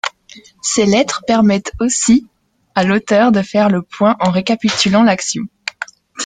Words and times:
Ces 0.63 0.87
lettres 0.87 1.21
permettent 1.27 1.73
aussi 1.79 2.25
à 2.73 2.83
l'auteur 2.83 3.31
de 3.31 3.43
faire 3.43 3.69
le 3.69 3.83
point 3.83 4.17
en 4.19 4.31
récapitulant 4.31 5.03
l'action. 5.03 5.43